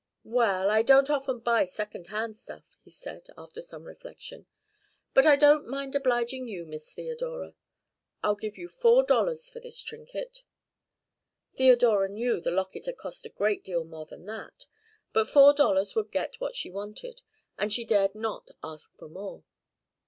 "Well, 0.25 0.71
I 0.71 0.81
don't 0.81 1.11
often 1.11 1.41
buy 1.41 1.65
second 1.65 2.07
hand 2.07 2.35
stuff," 2.35 2.75
he 2.83 2.89
said, 2.89 3.27
after 3.37 3.61
some 3.61 3.83
reflection, 3.83 4.47
"but 5.13 5.27
I 5.27 5.35
don't 5.35 5.67
mind 5.67 5.93
obliging 5.93 6.47
you, 6.47 6.65
Miss 6.65 6.91
Theodora. 6.91 7.53
I'll 8.23 8.33
give 8.33 8.57
you 8.57 8.67
four 8.67 9.03
dollars 9.03 9.47
for 9.47 9.59
this 9.59 9.79
trinket." 9.79 10.41
Theodora 11.53 12.09
knew 12.09 12.41
the 12.41 12.49
locket 12.49 12.87
had 12.87 12.97
cost 12.97 13.27
a 13.27 13.29
great 13.29 13.63
deal 13.63 13.83
more 13.83 14.07
than 14.07 14.25
that, 14.25 14.65
but 15.13 15.29
four 15.29 15.53
dollars 15.53 15.93
would 15.93 16.09
get 16.11 16.41
what 16.41 16.55
she 16.55 16.71
wanted, 16.71 17.21
and 17.59 17.71
she 17.71 17.85
dared 17.85 18.15
not 18.15 18.49
ask 18.63 18.91
for 18.97 19.07
more. 19.07 19.43